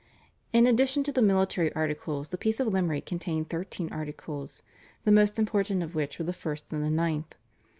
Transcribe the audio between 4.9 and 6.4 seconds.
the most important of which were the